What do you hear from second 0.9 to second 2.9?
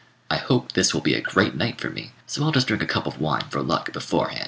will be a great night for me, so I'll just drink a